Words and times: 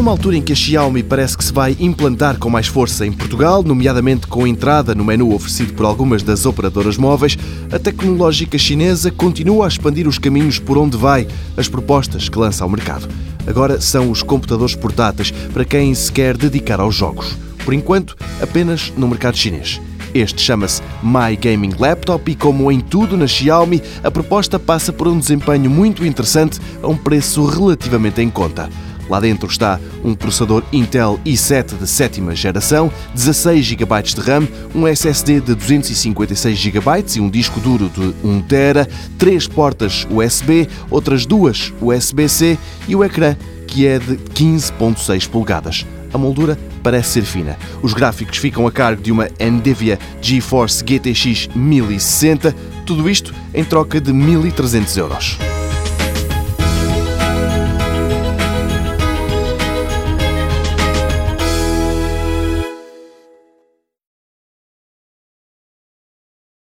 numa 0.00 0.12
altura 0.12 0.38
em 0.38 0.42
que 0.42 0.54
a 0.54 0.56
Xiaomi 0.56 1.02
parece 1.02 1.36
que 1.36 1.44
se 1.44 1.52
vai 1.52 1.76
implantar 1.78 2.38
com 2.38 2.48
mais 2.48 2.66
força 2.66 3.06
em 3.06 3.12
Portugal, 3.12 3.62
nomeadamente 3.62 4.26
com 4.26 4.46
entrada 4.46 4.94
no 4.94 5.04
menu 5.04 5.34
oferecido 5.34 5.74
por 5.74 5.84
algumas 5.84 6.22
das 6.22 6.46
operadoras 6.46 6.96
móveis, 6.96 7.36
a 7.70 7.78
tecnológica 7.78 8.56
chinesa 8.56 9.10
continua 9.10 9.66
a 9.66 9.68
expandir 9.68 10.08
os 10.08 10.18
caminhos 10.18 10.58
por 10.58 10.78
onde 10.78 10.96
vai 10.96 11.28
as 11.54 11.68
propostas 11.68 12.30
que 12.30 12.38
lança 12.38 12.64
ao 12.64 12.70
mercado. 12.70 13.06
Agora 13.46 13.78
são 13.78 14.10
os 14.10 14.22
computadores 14.22 14.74
portáteis 14.74 15.32
para 15.52 15.66
quem 15.66 15.94
se 15.94 16.10
quer 16.10 16.34
dedicar 16.34 16.80
aos 16.80 16.94
jogos. 16.94 17.36
Por 17.62 17.74
enquanto, 17.74 18.16
apenas 18.40 18.90
no 18.96 19.06
mercado 19.06 19.36
chinês. 19.36 19.82
Este 20.14 20.40
chama-se 20.40 20.80
My 21.02 21.36
Gaming 21.36 21.74
Laptop 21.78 22.32
e, 22.32 22.34
como 22.34 22.72
em 22.72 22.80
tudo 22.80 23.18
na 23.18 23.26
Xiaomi, 23.26 23.82
a 24.02 24.10
proposta 24.10 24.58
passa 24.58 24.94
por 24.94 25.06
um 25.06 25.18
desempenho 25.18 25.70
muito 25.70 26.06
interessante 26.06 26.58
a 26.82 26.88
um 26.88 26.96
preço 26.96 27.44
relativamente 27.44 28.22
em 28.22 28.30
conta. 28.30 28.70
Lá 29.10 29.18
dentro 29.18 29.50
está 29.50 29.80
um 30.04 30.14
processador 30.14 30.62
Intel 30.72 31.18
i7 31.26 31.76
de 31.76 31.86
sétima 31.88 32.32
geração, 32.32 32.92
16 33.12 33.66
GB 33.66 34.02
de 34.04 34.20
RAM, 34.20 34.46
um 34.72 34.86
SSD 34.86 35.40
de 35.40 35.54
256 35.56 36.56
GB 36.56 36.80
e 37.16 37.20
um 37.20 37.28
disco 37.28 37.58
duro 37.58 37.90
de 37.90 38.14
1 38.24 38.42
TB, 38.42 38.88
três 39.18 39.48
portas 39.48 40.06
USB, 40.08 40.68
outras 40.88 41.26
duas 41.26 41.72
USB-C 41.82 42.56
e 42.86 42.94
o 42.94 43.02
ecrã 43.02 43.36
que 43.66 43.84
é 43.84 43.98
de 43.98 44.16
15.6 44.16 45.28
polegadas. 45.28 45.84
A 46.12 46.18
moldura 46.18 46.56
parece 46.82 47.10
ser 47.10 47.22
fina. 47.22 47.56
Os 47.82 47.92
gráficos 47.92 48.38
ficam 48.38 48.66
a 48.66 48.72
cargo 48.72 49.02
de 49.02 49.10
uma 49.10 49.28
Nvidia 49.40 49.98
GeForce 50.20 50.84
GTX 50.84 51.48
1060, 51.54 52.54
tudo 52.86 53.10
isto 53.10 53.34
em 53.52 53.64
troca 53.64 54.00
de 54.00 54.12
1.300 54.12 54.96
euros. 54.96 55.38